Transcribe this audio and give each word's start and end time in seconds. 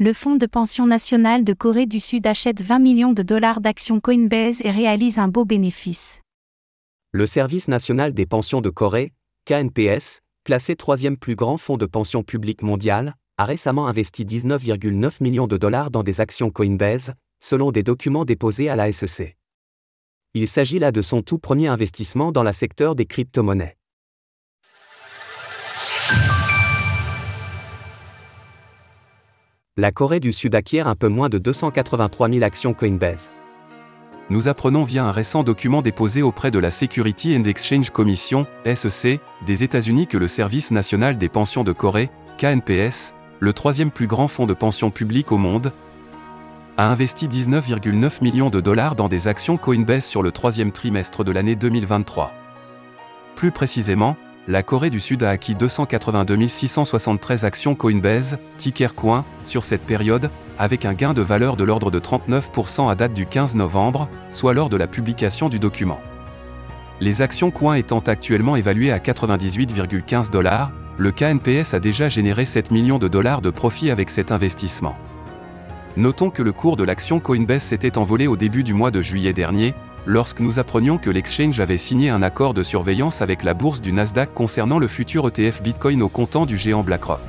Le 0.00 0.12
Fonds 0.12 0.36
de 0.36 0.46
pension 0.46 0.86
national 0.86 1.42
de 1.42 1.52
Corée 1.52 1.86
du 1.86 1.98
Sud 1.98 2.24
achète 2.24 2.62
20 2.62 2.78
millions 2.78 3.12
de 3.12 3.24
dollars 3.24 3.60
d'actions 3.60 3.98
Coinbase 3.98 4.60
et 4.62 4.70
réalise 4.70 5.18
un 5.18 5.26
beau 5.26 5.44
bénéfice. 5.44 6.20
Le 7.10 7.26
Service 7.26 7.66
national 7.66 8.14
des 8.14 8.24
pensions 8.24 8.60
de 8.60 8.70
Corée, 8.70 9.12
KNPS, 9.44 10.20
classé 10.44 10.76
troisième 10.76 11.16
plus 11.16 11.34
grand 11.34 11.56
fonds 11.56 11.76
de 11.76 11.84
pension 11.84 12.22
publique 12.22 12.62
mondial, 12.62 13.16
a 13.38 13.44
récemment 13.44 13.88
investi 13.88 14.24
19,9 14.24 15.20
millions 15.20 15.48
de 15.48 15.56
dollars 15.56 15.90
dans 15.90 16.04
des 16.04 16.20
actions 16.20 16.52
Coinbase, 16.52 17.14
selon 17.40 17.72
des 17.72 17.82
documents 17.82 18.24
déposés 18.24 18.68
à 18.68 18.76
la 18.76 18.92
SEC. 18.92 19.36
Il 20.32 20.46
s'agit 20.46 20.78
là 20.78 20.92
de 20.92 21.02
son 21.02 21.22
tout 21.22 21.40
premier 21.40 21.66
investissement 21.66 22.30
dans 22.30 22.44
le 22.44 22.52
secteur 22.52 22.94
des 22.94 23.06
crypto-monnaies. 23.06 23.77
La 29.80 29.92
Corée 29.92 30.18
du 30.18 30.32
Sud 30.32 30.56
acquiert 30.56 30.88
un 30.88 30.96
peu 30.96 31.06
moins 31.06 31.28
de 31.28 31.38
283 31.38 32.28
000 32.28 32.42
actions 32.42 32.74
Coinbase. 32.74 33.30
Nous 34.28 34.48
apprenons 34.48 34.82
via 34.82 35.04
un 35.04 35.12
récent 35.12 35.44
document 35.44 35.82
déposé 35.82 36.20
auprès 36.20 36.50
de 36.50 36.58
la 36.58 36.72
Security 36.72 37.36
and 37.36 37.44
Exchange 37.44 37.90
Commission, 37.90 38.44
SEC, 38.66 39.20
des 39.46 39.62
États-Unis 39.62 40.08
que 40.08 40.16
le 40.16 40.26
Service 40.26 40.72
national 40.72 41.16
des 41.16 41.28
pensions 41.28 41.62
de 41.62 41.70
Corée, 41.70 42.10
KNPS, 42.38 43.14
le 43.38 43.52
troisième 43.52 43.92
plus 43.92 44.08
grand 44.08 44.26
fonds 44.26 44.46
de 44.46 44.52
pension 44.52 44.90
publique 44.90 45.30
au 45.30 45.38
monde, 45.38 45.70
a 46.76 46.90
investi 46.90 47.28
19,9 47.28 48.20
millions 48.20 48.50
de 48.50 48.60
dollars 48.60 48.96
dans 48.96 49.08
des 49.08 49.28
actions 49.28 49.58
Coinbase 49.58 50.04
sur 50.04 50.24
le 50.24 50.32
troisième 50.32 50.72
trimestre 50.72 51.22
de 51.22 51.30
l'année 51.30 51.54
2023. 51.54 52.32
Plus 53.36 53.52
précisément, 53.52 54.16
la 54.48 54.62
Corée 54.62 54.88
du 54.88 54.98
Sud 54.98 55.22
a 55.24 55.28
acquis 55.28 55.54
282 55.54 56.46
673 56.46 57.44
actions 57.44 57.74
Coinbase, 57.74 58.38
ticker 58.56 58.94
coin, 58.94 59.26
sur 59.44 59.62
cette 59.62 59.82
période, 59.82 60.30
avec 60.58 60.86
un 60.86 60.94
gain 60.94 61.12
de 61.12 61.20
valeur 61.20 61.54
de 61.54 61.64
l'ordre 61.64 61.90
de 61.90 62.00
39% 62.00 62.90
à 62.90 62.94
date 62.94 63.12
du 63.12 63.26
15 63.26 63.54
novembre, 63.56 64.08
soit 64.30 64.54
lors 64.54 64.70
de 64.70 64.78
la 64.78 64.86
publication 64.86 65.50
du 65.50 65.58
document. 65.58 66.00
Les 67.00 67.20
actions 67.20 67.50
coin 67.50 67.74
étant 67.74 68.00
actuellement 68.00 68.56
évaluées 68.56 68.90
à 68.90 68.98
98,15 68.98 70.30
dollars, 70.30 70.72
le 70.96 71.12
KNPS 71.12 71.74
a 71.74 71.78
déjà 71.78 72.08
généré 72.08 72.46
7 72.46 72.70
millions 72.70 72.98
de 72.98 73.06
dollars 73.06 73.42
de 73.42 73.50
profit 73.50 73.90
avec 73.90 74.08
cet 74.08 74.32
investissement. 74.32 74.96
Notons 75.98 76.30
que 76.30 76.42
le 76.42 76.52
cours 76.52 76.76
de 76.76 76.84
l'action 76.84 77.20
Coinbase 77.20 77.62
s'était 77.62 77.98
envolé 77.98 78.26
au 78.26 78.36
début 78.36 78.64
du 78.64 78.72
mois 78.72 78.90
de 78.90 79.02
juillet 79.02 79.34
dernier, 79.34 79.74
lorsque 80.08 80.40
nous 80.40 80.58
apprenions 80.58 80.96
que 80.96 81.10
l'exchange 81.10 81.60
avait 81.60 81.76
signé 81.76 82.08
un 82.08 82.22
accord 82.22 82.54
de 82.54 82.62
surveillance 82.62 83.20
avec 83.20 83.44
la 83.44 83.52
bourse 83.52 83.82
du 83.82 83.92
Nasdaq 83.92 84.32
concernant 84.32 84.78
le 84.78 84.88
futur 84.88 85.28
ETF 85.28 85.62
Bitcoin 85.62 86.00
au 86.02 86.08
comptant 86.08 86.46
du 86.46 86.56
géant 86.56 86.82
BlackRock. 86.82 87.20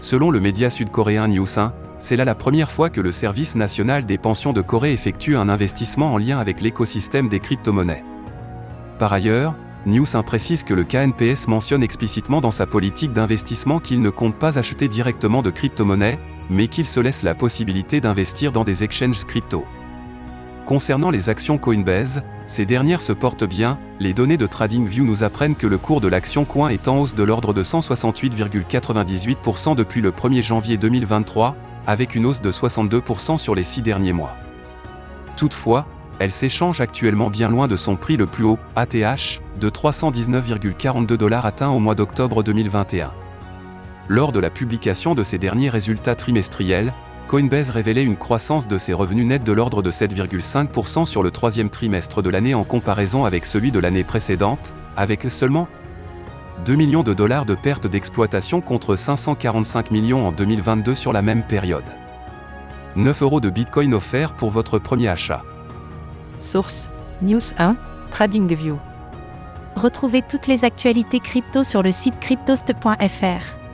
Selon 0.00 0.30
le 0.30 0.38
média 0.38 0.70
sud-coréen 0.70 1.26
News 1.26 1.58
1, 1.58 1.72
c'est 1.98 2.14
là 2.14 2.24
la 2.24 2.36
première 2.36 2.70
fois 2.70 2.88
que 2.88 3.00
le 3.00 3.10
Service 3.10 3.56
national 3.56 4.06
des 4.06 4.16
pensions 4.16 4.52
de 4.52 4.60
Corée 4.60 4.92
effectue 4.92 5.36
un 5.36 5.48
investissement 5.48 6.14
en 6.14 6.18
lien 6.18 6.38
avec 6.38 6.60
l'écosystème 6.60 7.28
des 7.28 7.40
crypto-monnaies. 7.40 8.04
Par 9.00 9.12
ailleurs, 9.12 9.56
News 9.86 10.16
1 10.16 10.22
précise 10.22 10.62
que 10.62 10.74
le 10.74 10.84
KNPS 10.84 11.48
mentionne 11.48 11.82
explicitement 11.82 12.40
dans 12.40 12.52
sa 12.52 12.66
politique 12.66 13.12
d'investissement 13.12 13.80
qu'il 13.80 14.02
ne 14.02 14.10
compte 14.10 14.36
pas 14.36 14.56
acheter 14.56 14.86
directement 14.86 15.42
de 15.42 15.50
crypto-monnaies, 15.50 16.20
mais 16.48 16.68
qu'il 16.68 16.86
se 16.86 17.00
laisse 17.00 17.24
la 17.24 17.34
possibilité 17.34 18.00
d'investir 18.00 18.52
dans 18.52 18.62
des 18.62 18.84
exchanges 18.84 19.24
crypto. 19.24 19.64
Concernant 20.66 21.10
les 21.10 21.28
actions 21.28 21.58
Coinbase, 21.58 22.22
ces 22.48 22.66
dernières 22.66 23.00
se 23.00 23.12
portent 23.12 23.44
bien, 23.44 23.78
les 24.00 24.12
données 24.12 24.36
de 24.36 24.48
TradingView 24.48 25.04
nous 25.04 25.22
apprennent 25.22 25.54
que 25.54 25.68
le 25.68 25.78
cours 25.78 26.00
de 26.00 26.08
l'action 26.08 26.44
Coin 26.44 26.70
est 26.70 26.88
en 26.88 26.98
hausse 26.98 27.14
de 27.14 27.22
l'ordre 27.22 27.54
de 27.54 27.62
168,98% 27.62 29.76
depuis 29.76 30.00
le 30.00 30.10
1er 30.10 30.42
janvier 30.42 30.76
2023, 30.76 31.54
avec 31.86 32.16
une 32.16 32.26
hausse 32.26 32.40
de 32.40 32.50
62% 32.50 33.38
sur 33.38 33.54
les 33.54 33.62
six 33.62 33.80
derniers 33.80 34.12
mois. 34.12 34.34
Toutefois, 35.36 35.86
elle 36.18 36.32
s'échange 36.32 36.80
actuellement 36.80 37.30
bien 37.30 37.48
loin 37.48 37.68
de 37.68 37.76
son 37.76 37.94
prix 37.94 38.16
le 38.16 38.26
plus 38.26 38.42
haut, 38.42 38.58
ATH, 38.74 39.40
de 39.60 39.70
319,42 39.70 41.14
dollars 41.14 41.46
atteint 41.46 41.68
au 41.68 41.78
mois 41.78 41.94
d'octobre 41.94 42.42
2021. 42.42 43.12
Lors 44.08 44.32
de 44.32 44.40
la 44.40 44.50
publication 44.50 45.14
de 45.14 45.22
ses 45.22 45.38
derniers 45.38 45.70
résultats 45.70 46.16
trimestriels, 46.16 46.92
Coinbase 47.28 47.70
révélait 47.70 48.04
une 48.04 48.16
croissance 48.16 48.68
de 48.68 48.78
ses 48.78 48.92
revenus 48.92 49.26
nets 49.26 49.42
de 49.42 49.50
l'ordre 49.50 49.82
de 49.82 49.90
7,5% 49.90 51.04
sur 51.06 51.24
le 51.24 51.32
troisième 51.32 51.70
trimestre 51.70 52.22
de 52.22 52.30
l'année 52.30 52.54
en 52.54 52.62
comparaison 52.62 53.24
avec 53.24 53.46
celui 53.46 53.72
de 53.72 53.80
l'année 53.80 54.04
précédente, 54.04 54.74
avec 54.96 55.28
seulement 55.28 55.66
2 56.64 56.76
millions 56.76 57.02
de 57.02 57.14
dollars 57.14 57.44
de 57.44 57.56
pertes 57.56 57.88
d'exploitation 57.88 58.60
contre 58.60 58.94
545 58.94 59.90
millions 59.90 60.28
en 60.28 60.30
2022 60.30 60.94
sur 60.94 61.12
la 61.12 61.20
même 61.20 61.42
période. 61.42 61.84
9 62.94 63.22
euros 63.22 63.40
de 63.40 63.50
Bitcoin 63.50 63.92
offerts 63.92 64.34
pour 64.34 64.50
votre 64.50 64.78
premier 64.78 65.08
achat. 65.08 65.42
Source 66.38 66.88
News 67.22 67.40
1 67.58 67.76
TradingView. 68.12 68.78
Retrouvez 69.74 70.22
toutes 70.22 70.46
les 70.46 70.64
actualités 70.64 71.18
crypto 71.18 71.64
sur 71.64 71.82
le 71.82 71.90
site 71.90 72.20
cryptost.fr. 72.20 73.65